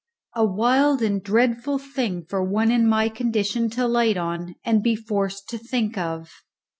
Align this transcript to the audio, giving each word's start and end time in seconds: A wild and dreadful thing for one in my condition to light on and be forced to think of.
A 0.33 0.43
wild 0.43 1.03
and 1.03 1.21
dreadful 1.21 1.77
thing 1.77 2.25
for 2.25 2.43
one 2.43 2.71
in 2.71 2.87
my 2.87 3.07
condition 3.07 3.69
to 3.69 3.85
light 3.87 4.17
on 4.17 4.55
and 4.63 4.81
be 4.81 4.95
forced 4.95 5.47
to 5.49 5.59
think 5.59 5.95
of. 5.95 6.31